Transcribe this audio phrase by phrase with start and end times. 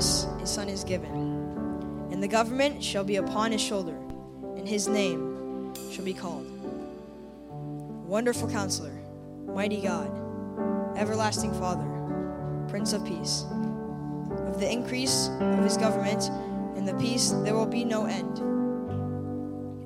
[0.00, 1.10] us son is given,
[2.10, 3.98] and the government shall be upon his shoulder,
[4.56, 6.46] and his name shall be called
[8.08, 8.94] Wonderful Counselor,
[9.44, 10.10] Mighty God,
[10.96, 11.84] Everlasting Father,
[12.70, 13.44] Prince of Peace.
[14.48, 16.30] Of the increase of his government
[16.78, 18.38] and the peace there will be no end.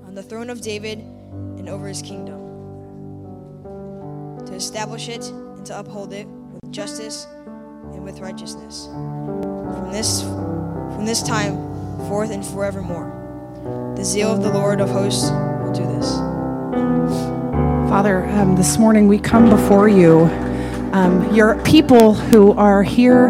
[0.06, 1.00] On the throne of David
[1.58, 2.38] and over his kingdom,
[4.46, 7.26] to establish it and to uphold it with justice
[7.92, 8.88] and with righteousness.
[9.74, 11.56] From this from this time
[12.08, 13.94] forth and forevermore.
[13.96, 16.12] The zeal of the Lord of hosts will do this.
[17.90, 20.26] Father, um, this morning we come before you.
[20.92, 23.28] Um, your people who are here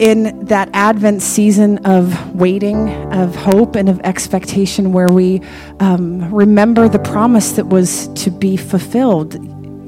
[0.00, 5.42] in that Advent season of waiting, of hope, and of expectation, where we
[5.78, 9.36] um, remember the promise that was to be fulfilled.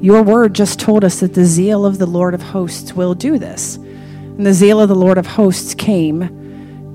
[0.01, 3.37] Your word just told us that the zeal of the Lord of hosts will do
[3.37, 3.77] this.
[4.39, 6.21] And the zeal of the Lord of hosts came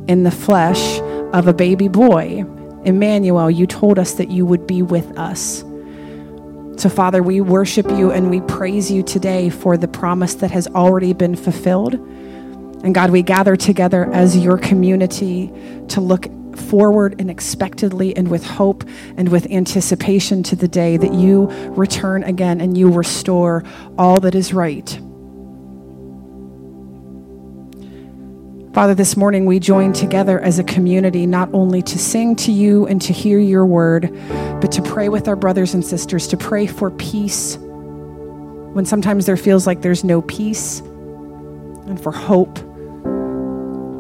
[0.09, 0.99] in the flesh
[1.35, 2.39] of a baby boy.
[2.87, 5.63] Emmanuel, you told us that you would be with us.
[6.81, 10.69] So, Father, we worship you and we praise you today for the promise that has
[10.69, 11.93] already been fulfilled.
[11.93, 15.53] And God, we gather together as your community
[15.89, 18.85] to look forward and expectedly and with hope
[19.19, 23.63] and with anticipation to the day that you return again and you restore
[23.99, 24.99] all that is right.
[28.75, 32.89] Father, this morning we join together as a community not only to sing to you
[32.89, 34.11] and to hear your word,
[34.61, 39.37] but to pray with our brothers and sisters, to pray for peace when sometimes there
[39.37, 42.59] feels like there's no peace, and for hope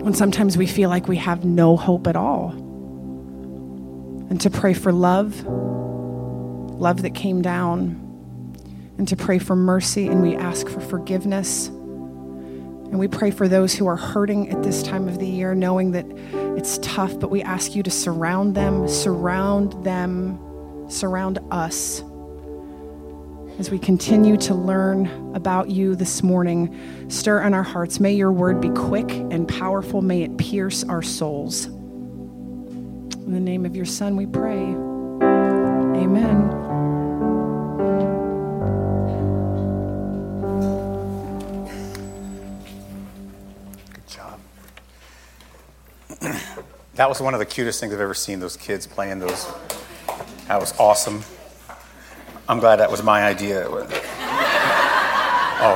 [0.02, 2.50] when sometimes we feel like we have no hope at all.
[4.28, 7.92] And to pray for love, love that came down,
[8.98, 11.70] and to pray for mercy, and we ask for forgiveness.
[12.94, 15.90] And we pray for those who are hurting at this time of the year, knowing
[15.90, 16.06] that
[16.56, 20.38] it's tough, but we ask you to surround them, surround them,
[20.88, 22.04] surround us
[23.58, 27.98] as we continue to learn about you this morning, stir in our hearts.
[27.98, 30.00] May your word be quick and powerful.
[30.00, 31.64] May it pierce our souls.
[31.64, 34.62] In the name of your Son, we pray.
[36.00, 36.63] Amen.
[46.96, 49.52] That was one of the cutest things I've ever seen, those kids playing those.
[50.46, 51.22] That was awesome.
[52.48, 53.66] I'm glad that was my idea.
[53.68, 53.80] oh,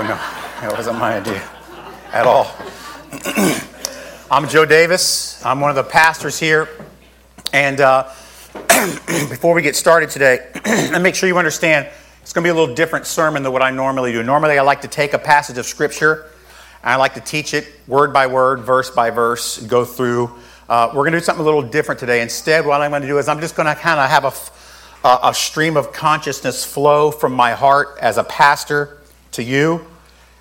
[0.03, 0.15] no,
[0.61, 1.43] that wasn't my idea
[2.12, 2.55] at all.
[4.31, 5.45] I'm Joe Davis.
[5.45, 6.69] I'm one of the pastors here.
[7.53, 8.05] And uh,
[9.29, 11.89] before we get started today, and make sure you understand,
[12.23, 14.23] it's going to be a little different sermon than what I normally do.
[14.23, 16.31] Normally, I like to take a passage of Scripture
[16.83, 20.39] and I like to teach it word by word, verse by verse, go through.
[20.69, 22.21] Uh, we're going to do something a little different today.
[22.21, 24.33] Instead, what I'm going to do is I'm just going to kind of have a
[25.05, 28.99] a stream of consciousness flow from my heart as a pastor
[29.33, 29.87] to you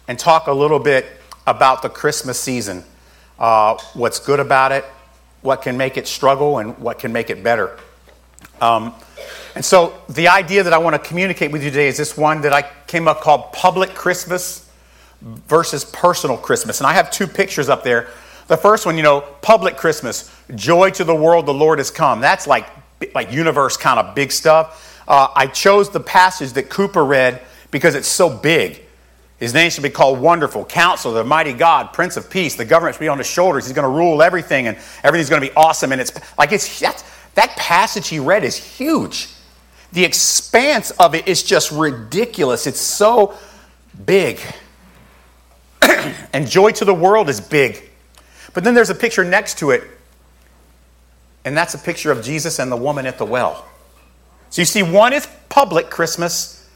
[0.08, 1.06] and talk a little bit
[1.46, 2.84] about the Christmas season.
[3.38, 4.84] Uh, what's good about it,
[5.42, 7.78] what can make it struggle, and what can make it better.
[8.60, 8.96] Um,
[9.54, 12.42] and so, the idea that I want to communicate with you today is this one
[12.42, 14.70] that I came up called public Christmas
[15.22, 16.80] versus personal Christmas.
[16.80, 18.08] And I have two pictures up there.
[18.48, 22.22] The first one, you know, public Christmas, joy to the world, the Lord has come.
[22.22, 22.68] That's like
[23.14, 25.04] like universe kind of big stuff.
[25.08, 27.42] Uh, I chose the passage that Cooper read
[27.72, 28.82] because it's so big.
[29.38, 32.56] His name should be called Wonderful, Counselor, the Mighty God, Prince of Peace.
[32.56, 33.66] The government should be on his shoulders.
[33.66, 35.92] He's going to rule everything, and everything's going to be awesome.
[35.92, 39.30] And it's like it's that passage he read is huge.
[39.94, 42.66] The expanse of it is just ridiculous.
[42.66, 43.36] It's so
[44.06, 44.40] big.
[46.34, 47.87] and joy to the world is big.
[48.54, 49.84] But then there's a picture next to it
[51.48, 53.66] and that's a picture of Jesus and the woman at the well.
[54.50, 56.70] So you see, one is public Christmas,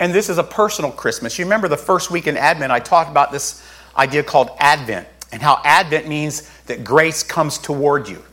[0.00, 1.38] and this is a personal Christmas.
[1.38, 3.62] You remember the first week in Advent, I talked about this
[3.98, 8.24] idea called Advent, and how Advent means that grace comes toward you.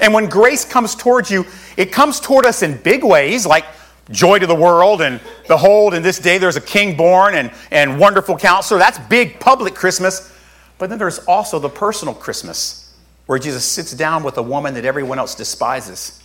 [0.00, 1.46] And when grace comes towards you,
[1.76, 3.64] it comes toward us in big ways, like
[4.10, 7.96] joy to the world, and behold, in this day there's a king born, and, and
[8.00, 8.80] wonderful counselor.
[8.80, 10.36] That's big public Christmas.
[10.78, 12.94] But then there's also the personal Christmas
[13.26, 16.22] where Jesus sits down with a woman that everyone else despises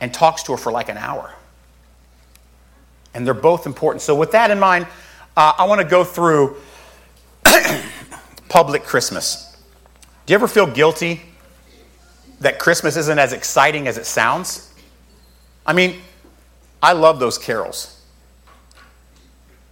[0.00, 1.32] and talks to her for like an hour.
[3.14, 4.02] And they're both important.
[4.02, 4.86] So, with that in mind,
[5.36, 6.56] uh, I want to go through
[8.48, 9.56] public Christmas.
[10.26, 11.22] Do you ever feel guilty
[12.40, 14.74] that Christmas isn't as exciting as it sounds?
[15.64, 16.00] I mean,
[16.82, 18.02] I love those carols.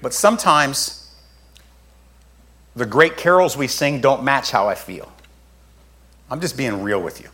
[0.00, 1.01] But sometimes
[2.74, 5.10] the great carols we sing don't match how I feel.
[6.30, 7.28] I'm just being real with you.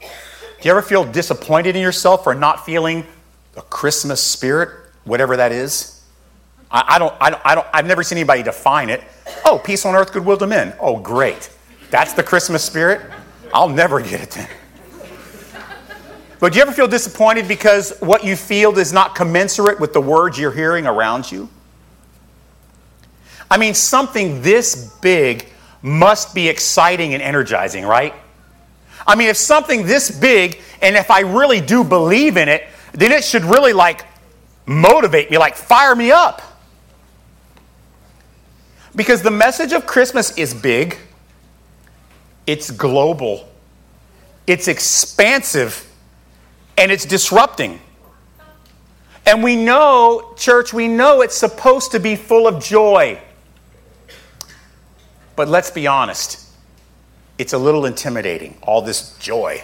[0.00, 3.04] Do you ever feel disappointed in yourself for not feeling
[3.52, 4.70] the Christmas spirit,
[5.04, 6.02] whatever that is?
[6.70, 9.02] I, I, don't, I, don't, I don't, I've never seen anybody define it.
[9.44, 10.74] Oh, peace on earth, goodwill to men.
[10.80, 11.50] Oh, great.
[11.90, 13.00] That's the Christmas spirit?
[13.52, 14.48] I'll never get it then.
[16.40, 20.00] But do you ever feel disappointed because what you feel is not commensurate with the
[20.00, 21.48] words you're hearing around you?
[23.50, 25.46] I mean, something this big
[25.82, 28.14] must be exciting and energizing, right?
[29.06, 33.12] I mean, if something this big, and if I really do believe in it, then
[33.12, 34.04] it should really like
[34.66, 36.40] motivate me, like fire me up.
[38.96, 40.96] Because the message of Christmas is big,
[42.46, 43.48] it's global,
[44.46, 45.90] it's expansive,
[46.78, 47.80] and it's disrupting.
[49.26, 53.20] And we know, church, we know it's supposed to be full of joy.
[55.36, 56.44] But let's be honest,
[57.38, 59.62] it's a little intimidating, all this joy.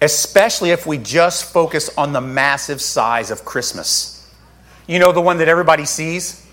[0.00, 4.34] Especially if we just focus on the massive size of Christmas.
[4.86, 6.46] You know, the one that everybody sees?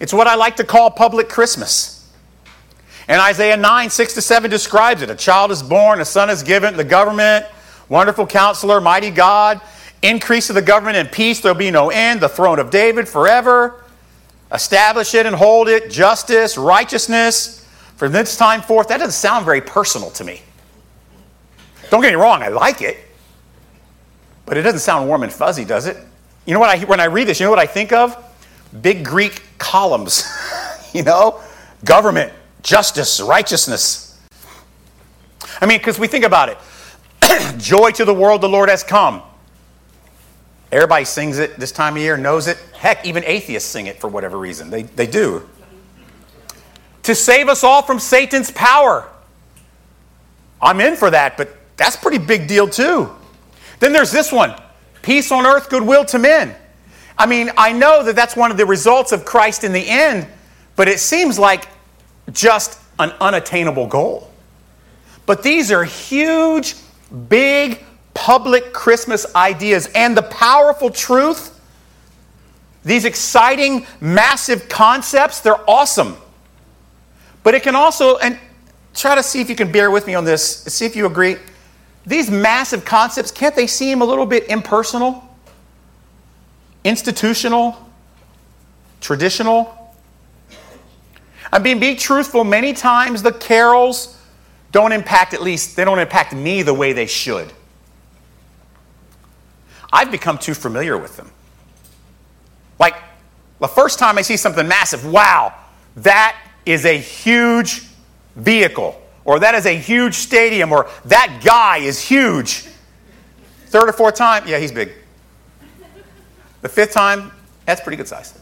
[0.00, 2.10] It's what I like to call public Christmas.
[3.08, 5.10] And Isaiah 9, 6 to 7 describes it.
[5.10, 7.46] A child is born, a son is given, the government,
[7.88, 9.60] wonderful counselor, mighty God,
[10.02, 13.81] increase of the government and peace, there'll be no end, the throne of David forever
[14.52, 17.66] establish it and hold it, justice, righteousness.
[17.96, 20.42] From this time forth, that doesn't sound very personal to me.
[21.90, 22.96] Don't get me wrong, I like it,
[24.46, 25.96] but it doesn't sound warm and fuzzy, does it?
[26.46, 28.16] You know what I when I read this, you know what I think of?
[28.80, 30.24] Big Greek columns,
[30.92, 31.40] you know?
[31.84, 32.32] Government,
[32.62, 34.20] justice, righteousness.
[35.60, 36.58] I mean, because we think about it.
[37.58, 39.22] Joy to the world, the Lord has come.
[40.72, 42.58] Everybody sings it this time of year, knows it.
[42.72, 44.70] Heck, even atheists sing it for whatever reason.
[44.70, 45.46] They, they do.
[47.02, 49.06] To save us all from Satan's power.
[50.62, 53.10] I'm in for that, but that's a pretty big deal too.
[53.80, 54.54] Then there's this one
[55.02, 56.54] peace on earth, goodwill to men.
[57.18, 60.26] I mean, I know that that's one of the results of Christ in the end,
[60.76, 61.68] but it seems like
[62.32, 64.30] just an unattainable goal.
[65.26, 66.76] But these are huge,
[67.28, 67.84] big,
[68.22, 71.58] public Christmas ideas and the powerful truth,
[72.84, 76.16] these exciting, massive concepts, they're awesome.
[77.42, 78.38] But it can also, and
[78.94, 81.34] try to see if you can bear with me on this, see if you agree.
[82.06, 85.28] These massive concepts, can't they seem a little bit impersonal,
[86.84, 87.76] institutional,
[89.00, 89.92] traditional?
[91.52, 94.16] I mean, be truthful, many times the carols
[94.70, 97.52] don't impact, at least, they don't impact me the way they should.
[99.92, 101.30] I've become too familiar with them.
[102.78, 102.96] Like,
[103.60, 105.54] the first time I see something massive, wow,
[105.96, 107.86] that is a huge
[108.34, 112.66] vehicle, or that is a huge stadium, or that guy is huge.
[113.66, 114.92] Third or fourth time, yeah, he's big.
[116.62, 117.30] The fifth time,
[117.66, 118.38] that's pretty good size.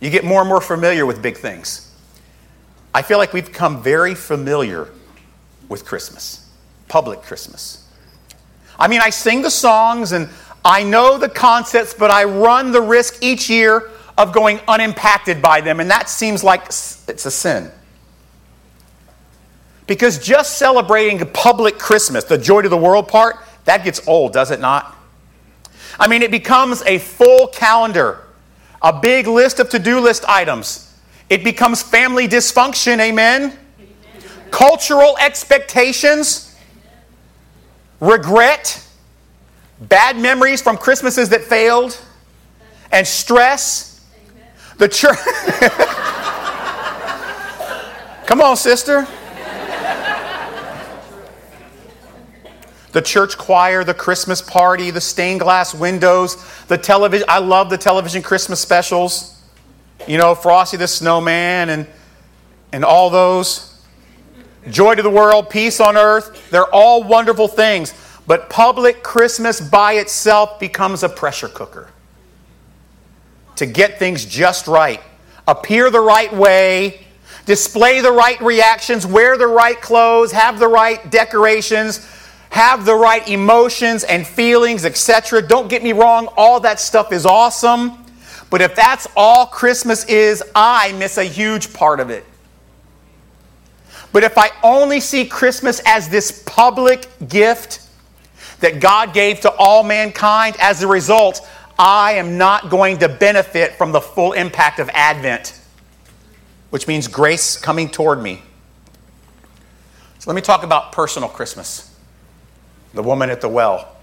[0.00, 1.94] You get more and more familiar with big things.
[2.94, 4.88] I feel like we've become very familiar
[5.68, 6.48] with Christmas,
[6.88, 7.85] public Christmas.
[8.78, 10.28] I mean, I sing the songs and
[10.64, 15.60] I know the concepts, but I run the risk each year of going unimpacted by
[15.60, 17.70] them, and that seems like it's a sin.
[19.86, 24.50] Because just celebrating public Christmas, the joy to the world part, that gets old, does
[24.50, 24.96] it not?
[26.00, 28.24] I mean, it becomes a full calendar,
[28.82, 30.94] a big list of to do list items.
[31.30, 33.56] It becomes family dysfunction, amen?
[33.78, 33.90] amen.
[34.50, 36.45] Cultural expectations
[38.00, 38.86] regret,
[39.80, 41.98] bad memories from Christmases that failed,
[42.92, 43.92] and stress.
[44.78, 45.16] The church.
[48.26, 49.06] Come on, sister.
[52.92, 56.36] the church choir, the Christmas party, the stained glass windows,
[56.66, 57.26] the television.
[57.28, 59.42] I love the television Christmas specials.
[60.06, 61.86] You know, Frosty the Snowman and,
[62.72, 63.75] and all those
[64.70, 66.50] joy to the world, peace on earth.
[66.50, 67.94] They're all wonderful things.
[68.26, 71.90] But public Christmas by itself becomes a pressure cooker
[73.56, 75.00] to get things just right,
[75.48, 77.06] appear the right way,
[77.46, 82.06] display the right reactions, wear the right clothes, have the right decorations,
[82.50, 85.40] have the right emotions and feelings, etc.
[85.40, 88.04] Don't get me wrong, all that stuff is awesome.
[88.50, 92.24] But if that's all Christmas is, I miss a huge part of it.
[94.16, 97.86] But if I only see Christmas as this public gift
[98.60, 101.46] that God gave to all mankind, as a result,
[101.78, 105.60] I am not going to benefit from the full impact of Advent,
[106.70, 108.40] which means grace coming toward me.
[110.18, 111.94] So let me talk about personal Christmas.
[112.94, 113.98] The woman at the well.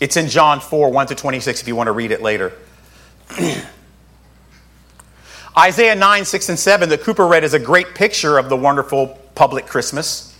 [0.00, 2.52] It's in John 4 1 to 26 if you want to read it later.
[5.58, 9.18] Isaiah 9, 6, and 7 that Cooper read is a great picture of the wonderful
[9.34, 10.38] public Christmas.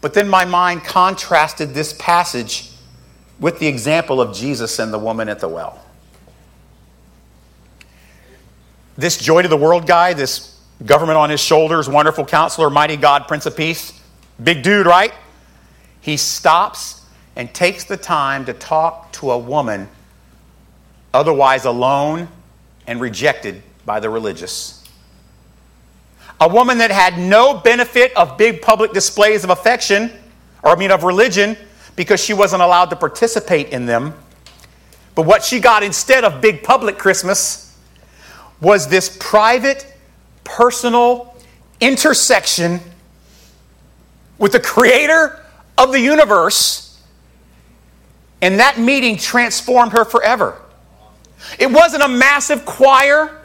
[0.00, 2.70] But then my mind contrasted this passage
[3.38, 5.84] with the example of Jesus and the woman at the well.
[8.96, 13.28] This joy to the world guy, this government on his shoulders, wonderful counselor, mighty God,
[13.28, 14.00] Prince of Peace,
[14.42, 15.12] big dude, right?
[16.00, 17.04] He stops
[17.36, 19.88] and takes the time to talk to a woman
[21.12, 22.28] otherwise alone
[22.86, 24.84] and rejected by the religious.
[26.40, 30.10] A woman that had no benefit of big public displays of affection,
[30.62, 31.56] or I mean of religion,
[31.96, 34.14] because she wasn't allowed to participate in them.
[35.14, 37.76] But what she got instead of big public Christmas
[38.60, 39.86] was this private,
[40.42, 41.36] personal
[41.80, 42.80] intersection
[44.38, 45.44] with the creator
[45.78, 47.00] of the universe.
[48.42, 50.60] And that meeting transformed her forever.
[51.58, 53.42] It wasn't a massive choir.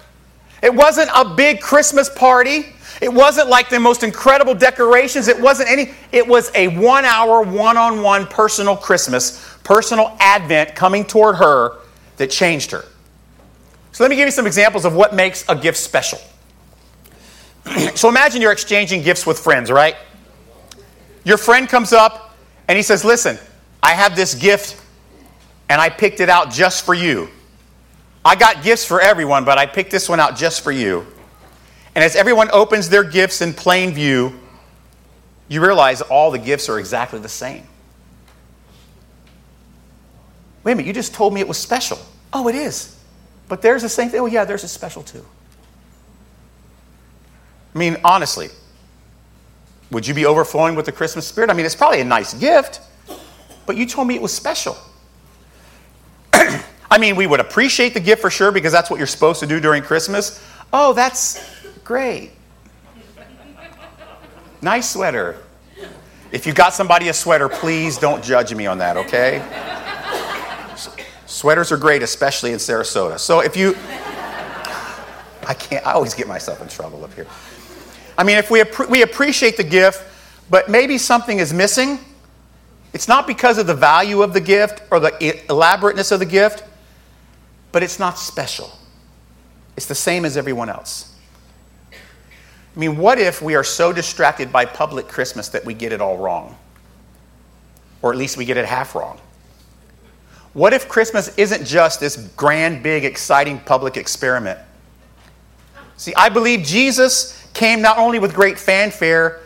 [0.61, 2.73] It wasn't a big Christmas party.
[3.01, 5.27] It wasn't like the most incredible decorations.
[5.27, 10.75] It wasn't any, it was a one hour, one on one personal Christmas, personal Advent
[10.75, 11.77] coming toward her
[12.17, 12.83] that changed her.
[13.91, 16.19] So let me give you some examples of what makes a gift special.
[17.95, 19.95] so imagine you're exchanging gifts with friends, right?
[21.23, 22.35] Your friend comes up
[22.67, 23.37] and he says, Listen,
[23.81, 24.81] I have this gift
[25.69, 27.29] and I picked it out just for you.
[28.23, 31.05] I got gifts for everyone, but I picked this one out just for you.
[31.95, 34.39] And as everyone opens their gifts in plain view,
[35.47, 37.63] you realize all the gifts are exactly the same.
[40.63, 41.97] Wait a minute, you just told me it was special.
[42.31, 42.97] Oh, it is.
[43.47, 44.19] But there's the same thing.
[44.19, 45.25] Oh, yeah, there's a special too.
[47.73, 48.49] I mean, honestly,
[49.91, 51.49] would you be overflowing with the Christmas spirit?
[51.49, 52.81] I mean, it's probably a nice gift,
[53.65, 54.77] but you told me it was special.
[56.91, 59.47] I mean, we would appreciate the gift for sure because that's what you're supposed to
[59.47, 60.43] do during Christmas.
[60.73, 61.39] Oh, that's
[61.83, 62.31] great.
[64.61, 65.37] Nice sweater.
[66.31, 69.43] If you got somebody a sweater, please don't judge me on that, okay?
[71.25, 73.17] Sweaters are great, especially in Sarasota.
[73.19, 73.75] So if you,
[75.47, 77.27] I can't, I always get myself in trouble up here.
[78.17, 80.03] I mean, if we, we appreciate the gift,
[80.49, 81.99] but maybe something is missing,
[82.93, 86.63] it's not because of the value of the gift or the elaborateness of the gift
[87.71, 88.71] but it's not special.
[89.77, 91.15] It's the same as everyone else.
[91.91, 96.01] I mean, what if we are so distracted by public Christmas that we get it
[96.01, 96.57] all wrong?
[98.01, 99.19] Or at least we get it half wrong?
[100.53, 104.59] What if Christmas isn't just this grand, big, exciting public experiment?
[105.97, 109.41] See, I believe Jesus came not only with great fanfare,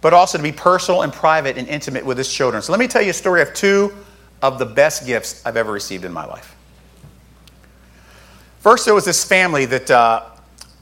[0.00, 2.62] but also to be personal and private and intimate with his children.
[2.62, 3.92] So let me tell you a story of two
[4.42, 6.53] of the best gifts I've ever received in my life.
[8.64, 10.24] First, there was this family that, uh,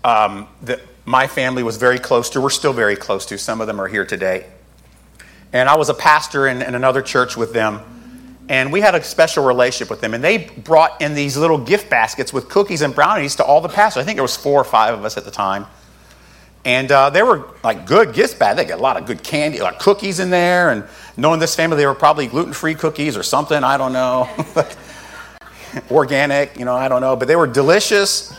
[0.05, 2.41] um, that my family was very close to.
[2.41, 3.37] We're still very close to.
[3.37, 4.47] Some of them are here today.
[5.53, 7.81] And I was a pastor in, in another church with them.
[8.49, 10.15] And we had a special relationship with them.
[10.15, 13.69] And they brought in these little gift baskets with cookies and brownies to all the
[13.69, 14.01] pastors.
[14.01, 15.67] I think there was four or five of us at the time.
[16.65, 18.59] And uh, they were like good gift bags.
[18.59, 20.71] They got a lot of good candy, like cookies in there.
[20.71, 20.85] And
[21.17, 23.65] knowing this family, they were probably gluten free cookies or something.
[23.65, 24.31] I don't know.
[25.91, 28.35] organic, you know, I don't know, but they were delicious.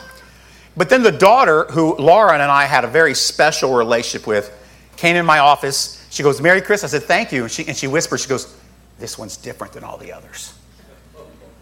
[0.75, 4.51] But then the daughter, who Lauren and I had a very special relationship with,
[4.97, 6.05] came in my office.
[6.09, 6.93] She goes, Merry Christmas.
[6.93, 7.43] I said, Thank you.
[7.43, 8.55] And she, and she whispers, She goes,
[8.99, 10.53] This one's different than all the others.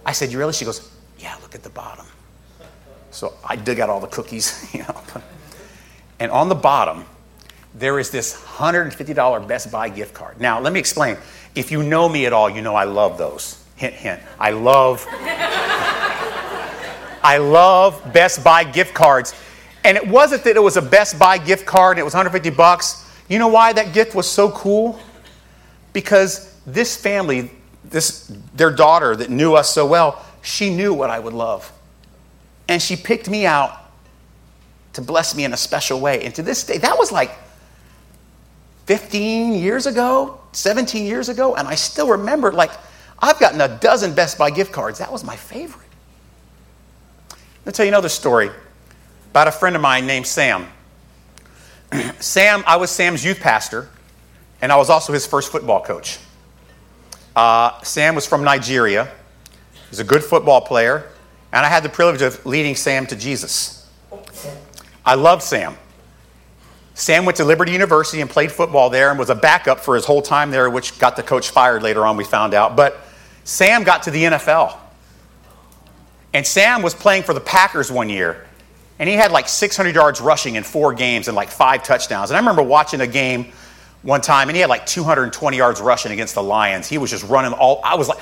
[0.05, 0.53] I said, You really?
[0.53, 2.05] She goes, Yeah, look at the bottom.
[3.11, 5.01] So I dig out all the cookies, you know.
[6.19, 7.05] And on the bottom,
[7.73, 10.39] there is this $150 Best Buy gift card.
[10.39, 11.17] Now, let me explain.
[11.55, 13.61] If you know me at all, you know I love those.
[13.75, 14.21] Hint, hint.
[14.39, 15.05] I love,
[17.23, 19.33] I love Best Buy gift cards.
[19.83, 22.49] And it wasn't that it was a Best Buy gift card and it was 150
[22.55, 23.07] bucks.
[23.27, 24.99] You know why that gift was so cool?
[25.93, 27.51] Because this family,
[27.83, 31.71] this their daughter that knew us so well, she knew what I would love.
[32.67, 33.77] And she picked me out
[34.93, 36.23] to bless me in a special way.
[36.23, 37.31] And to this day, that was like
[38.85, 42.71] 15 years ago, 17 years ago, and I still remember like
[43.19, 44.99] I've gotten a dozen Best Buy gift cards.
[44.99, 45.80] That was my favorite.
[47.63, 48.49] Let me tell you another story
[49.29, 50.67] about a friend of mine named Sam.
[52.19, 53.87] Sam, I was Sam's youth pastor,
[54.63, 56.17] and I was also his first football coach.
[57.35, 59.11] Uh, Sam was from Nigeria,
[59.91, 61.09] He's a good football player,
[61.51, 63.87] and I had the privilege of leading Sam to Jesus.
[65.05, 65.77] I loved Sam.
[66.95, 70.05] Sam went to Liberty University and played football there and was a backup for his
[70.05, 72.75] whole time there, which got the coach fired later on, we found out.
[72.75, 73.01] But
[73.43, 74.77] Sam got to the NFL.
[76.33, 78.45] And Sam was playing for the Packers one year,
[78.99, 82.29] and he had like 600 yards rushing in four games and like five touchdowns.
[82.29, 83.51] And I remember watching a game
[84.01, 86.87] one time, and he had like 220 yards rushing against the Lions.
[86.87, 87.81] He was just running all.
[87.83, 88.19] I was like,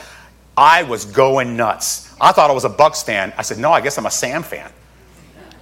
[0.57, 2.13] I was going nuts.
[2.19, 3.33] I thought I was a Bucs fan.
[3.37, 4.71] I said, no, I guess I'm a Sam fan.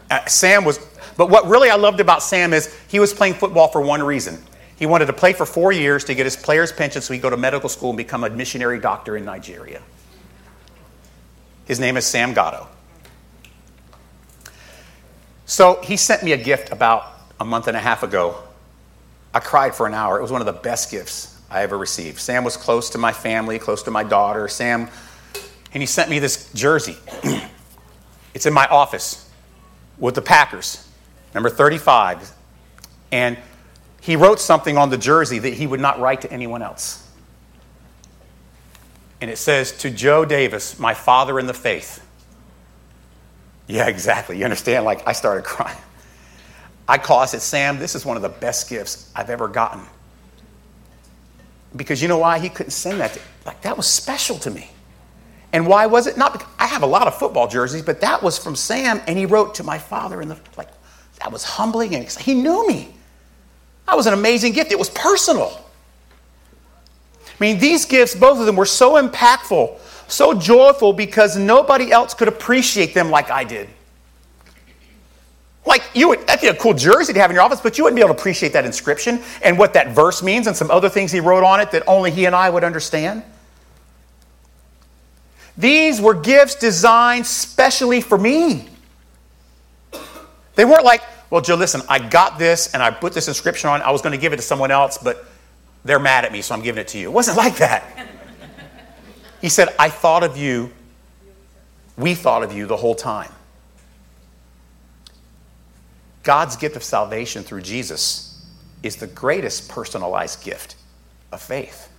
[0.09, 0.79] Uh, Sam was,
[1.17, 4.41] but what really I loved about Sam is he was playing football for one reason.
[4.77, 7.23] He wanted to play for four years to get his player's pension so he could
[7.23, 9.81] go to medical school and become a missionary doctor in Nigeria.
[11.67, 12.65] His name is Sam Gado.
[15.45, 17.05] So he sent me a gift about
[17.39, 18.37] a month and a half ago.
[19.33, 20.17] I cried for an hour.
[20.17, 22.19] It was one of the best gifts I ever received.
[22.19, 24.47] Sam was close to my family, close to my daughter.
[24.47, 24.89] Sam,
[25.73, 26.95] and he sent me this jersey.
[28.33, 29.29] it's in my office
[29.97, 30.87] with the Packers,
[31.33, 32.31] number 35.
[33.11, 33.37] And
[34.01, 37.06] he wrote something on the jersey that he would not write to anyone else.
[39.21, 42.03] And it says, To Joe Davis, my father in the faith.
[43.67, 44.37] Yeah, exactly.
[44.37, 44.85] You understand?
[44.85, 45.77] Like, I started crying.
[46.87, 49.81] I called, I said, Sam, this is one of the best gifts I've ever gotten.
[51.75, 52.39] Because you know why?
[52.39, 53.13] He couldn't send that.
[53.13, 54.69] To, like, that was special to me.
[55.51, 56.17] And why was it?
[56.17, 59.17] Not because I have a lot of football jerseys, but that was from Sam, and
[59.17, 60.69] he wrote to my father in the, like,
[61.19, 62.93] that was humbling and he knew me.
[63.87, 64.71] That was an amazing gift.
[64.71, 65.63] It was personal.
[67.39, 69.77] I mean, these gifts, both of them, were so impactful,
[70.07, 73.69] so joyful because nobody else could appreciate them like I did.
[75.65, 77.83] Like, you would, that'd be a cool jersey to have in your office, but you
[77.83, 80.87] wouldn't be able to appreciate that inscription and what that verse means and some other
[80.87, 83.21] things he wrote on it that only he and I would understand.
[85.57, 88.69] These were gifts designed specially for me.
[90.55, 93.81] They weren't like, well, Joe, listen, I got this and I put this inscription on.
[93.81, 95.26] I was going to give it to someone else, but
[95.87, 97.09] they're mad at me, so I'm giving it to you.
[97.09, 97.83] It wasn't like that.
[99.41, 100.71] He said, I thought of you.
[101.97, 103.31] We thought of you the whole time.
[106.23, 108.45] God's gift of salvation through Jesus
[108.83, 110.75] is the greatest personalized gift
[111.31, 111.89] of faith.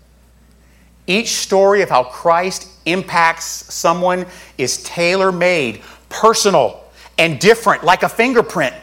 [1.07, 4.27] Each story of how Christ impacts someone
[4.59, 6.85] is tailor made, personal,
[7.17, 8.75] and different, like a fingerprint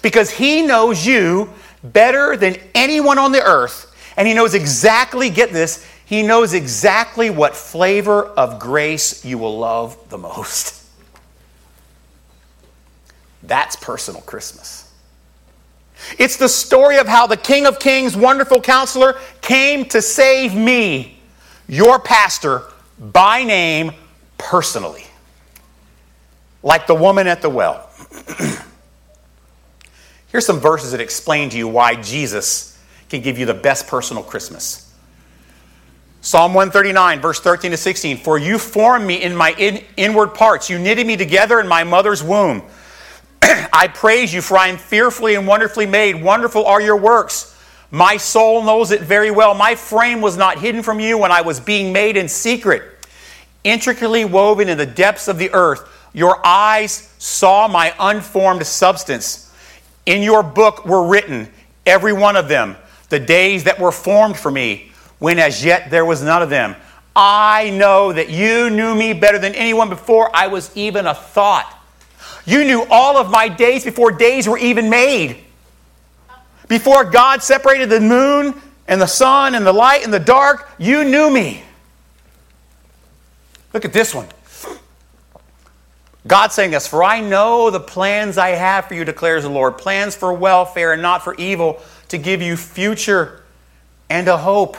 [0.00, 1.50] because He knows you
[1.82, 3.91] better than anyone on the earth.
[4.16, 9.58] And He knows exactly, get this, He knows exactly what flavor of grace you will
[9.58, 10.82] love the most.
[13.42, 14.90] That's personal Christmas.
[16.18, 21.18] It's the story of how the King of Kings, wonderful counselor, came to save me,
[21.68, 22.64] your pastor,
[22.98, 23.92] by name,
[24.38, 25.04] personally.
[26.62, 27.88] Like the woman at the well.
[30.28, 32.71] Here's some verses that explain to you why Jesus
[33.12, 34.90] can give you the best personal Christmas.
[36.22, 38.16] Psalm 139, verse 13 to 16.
[38.16, 41.84] For you formed me in my in, inward parts, you knitted me together in my
[41.84, 42.62] mother's womb.
[43.42, 46.22] I praise you, for I am fearfully and wonderfully made.
[46.22, 47.58] Wonderful are your works.
[47.90, 49.52] My soul knows it very well.
[49.52, 52.82] My frame was not hidden from you when I was being made in secret,
[53.64, 55.86] intricately woven in the depths of the earth.
[56.14, 59.52] Your eyes saw my unformed substance.
[60.06, 61.50] In your book were written,
[61.84, 62.76] every one of them,
[63.12, 66.74] the days that were formed for me, when as yet there was none of them.
[67.14, 71.70] I know that you knew me better than anyone before I was even a thought.
[72.46, 75.36] You knew all of my days before days were even made.
[76.68, 78.54] Before God separated the moon
[78.88, 81.62] and the sun and the light and the dark, you knew me.
[83.74, 84.26] Look at this one.
[86.26, 89.76] God saying this, for I know the plans I have for you, declares the Lord
[89.76, 93.42] plans for welfare and not for evil, to give you future
[94.08, 94.76] and a hope.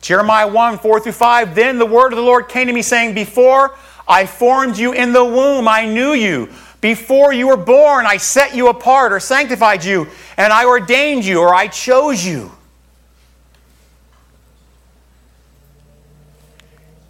[0.00, 1.54] Jeremiah 1 4 through 5.
[1.54, 5.12] Then the word of the Lord came to me, saying, Before I formed you in
[5.12, 6.50] the womb, I knew you.
[6.80, 11.40] Before you were born, I set you apart or sanctified you, and I ordained you
[11.40, 12.53] or I chose you.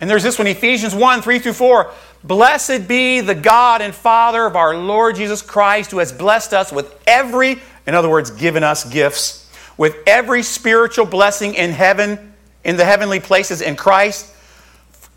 [0.04, 1.90] And there's this one, Ephesians 1 3 through 4.
[2.24, 6.70] Blessed be the God and Father of our Lord Jesus Christ, who has blessed us
[6.70, 12.76] with every, in other words, given us gifts, with every spiritual blessing in heaven, in
[12.76, 14.30] the heavenly places in Christ,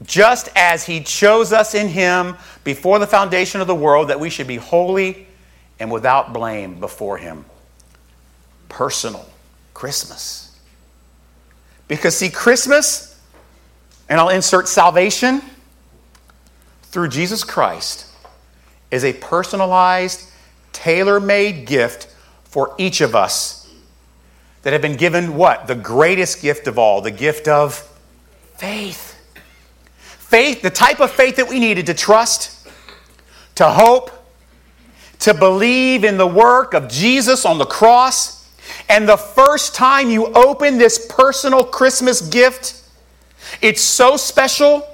[0.06, 4.30] just as he chose us in him before the foundation of the world, that we
[4.30, 5.28] should be holy
[5.82, 7.44] and without blame before him.
[8.70, 9.28] Personal
[9.74, 10.58] Christmas.
[11.90, 13.07] Because, see, Christmas
[14.10, 15.42] And I'll insert salvation
[16.84, 18.06] through Jesus Christ
[18.90, 20.30] is a personalized,
[20.72, 22.08] tailor made gift
[22.44, 23.72] for each of us
[24.64, 25.68] that have been given what?
[25.68, 27.76] The greatest gift of all, the gift of
[28.56, 29.16] faith.
[30.02, 32.68] Faith, the type of faith that we needed to trust,
[33.56, 34.12] to hope,
[35.20, 38.50] to believe in the work of Jesus on the cross.
[38.90, 42.82] And the first time you open this personal Christmas gift,
[43.62, 44.88] it's so special.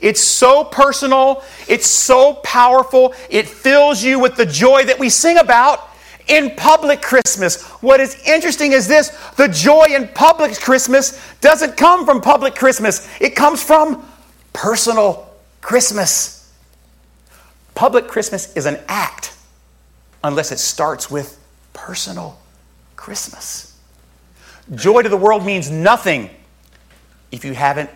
[0.00, 1.42] It's so personal.
[1.68, 3.14] It's so powerful.
[3.30, 5.88] It fills you with the joy that we sing about
[6.28, 7.62] in public Christmas.
[7.82, 13.08] What is interesting is this the joy in public Christmas doesn't come from public Christmas,
[13.20, 14.06] it comes from
[14.52, 15.28] personal
[15.60, 16.52] Christmas.
[17.74, 19.36] Public Christmas is an act
[20.24, 21.38] unless it starts with
[21.72, 22.38] personal
[22.96, 23.78] Christmas.
[24.74, 26.30] Joy to the world means nothing
[27.30, 27.90] if you haven't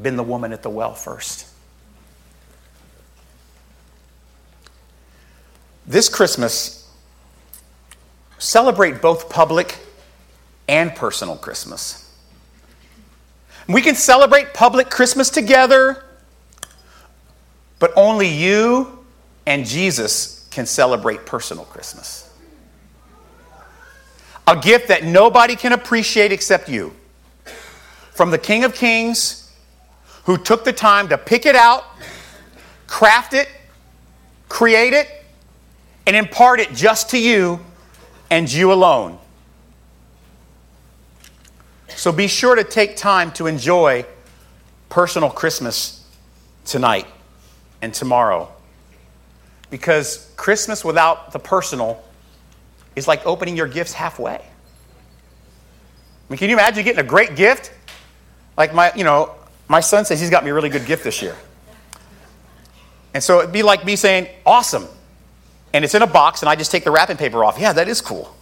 [0.00, 1.48] been the woman at the well first.
[5.86, 6.90] This Christmas,
[8.38, 9.78] celebrate both public
[10.68, 12.00] and personal Christmas.
[13.68, 16.04] We can celebrate public Christmas together,
[17.78, 19.04] but only you
[19.46, 22.30] and Jesus can celebrate personal Christmas.
[24.46, 26.94] A gift that nobody can appreciate except you.
[28.14, 29.52] From the King of Kings,
[30.24, 31.84] who took the time to pick it out,
[32.86, 33.48] craft it,
[34.48, 35.08] create it,
[36.06, 37.58] and impart it just to you
[38.30, 39.18] and you alone.
[41.88, 44.06] So be sure to take time to enjoy
[44.88, 46.06] personal Christmas
[46.64, 47.06] tonight
[47.82, 48.48] and tomorrow.
[49.70, 52.00] Because Christmas without the personal
[52.94, 54.36] is like opening your gifts halfway.
[54.36, 54.42] I
[56.28, 57.72] mean, can you imagine getting a great gift?
[58.56, 59.34] Like my, you know,
[59.68, 61.36] my son says he's got me a really good gift this year.
[63.12, 64.86] And so it'd be like me saying, awesome.
[65.72, 67.58] And it's in a box, and I just take the wrapping paper off.
[67.58, 68.34] Yeah, that is cool.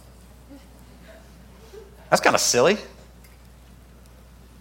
[2.09, 2.77] That's kind of silly.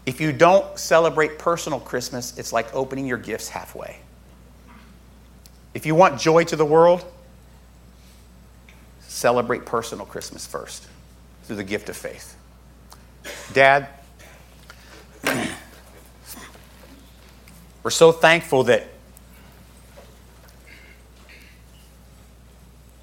[0.07, 3.99] If you don't celebrate personal Christmas, it's like opening your gifts halfway.
[5.75, 7.05] If you want joy to the world,
[9.01, 10.87] celebrate personal Christmas first
[11.45, 12.37] through the gift of faith.
[13.53, 13.89] Dad,
[17.83, 18.87] we're so thankful that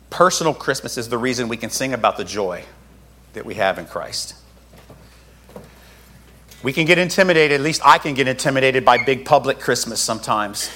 [0.09, 2.63] personal Christmas is the reason we can sing about the joy
[3.33, 4.35] that we have in Christ.
[6.61, 10.69] We can get intimidated, at least I can get intimidated by big public Christmas sometimes.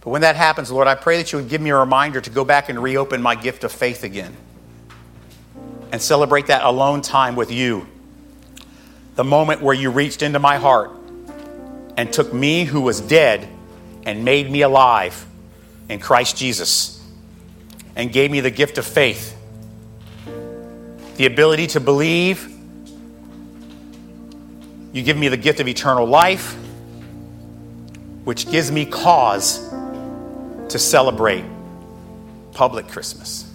[0.00, 2.30] But when that happens, Lord, I pray that you would give me a reminder to
[2.30, 4.36] go back and reopen my gift of faith again
[5.92, 7.86] and celebrate that alone time with you.
[9.16, 10.90] The moment where you reached into my heart
[11.96, 13.48] and took me who was dead
[14.04, 15.26] and made me alive
[15.88, 17.02] in Christ Jesus
[17.96, 19.34] and gave me the gift of faith,
[21.16, 22.52] the ability to believe.
[24.92, 26.54] You give me the gift of eternal life,
[28.24, 29.66] which gives me cause
[30.68, 31.44] to celebrate
[32.52, 33.45] public Christmas.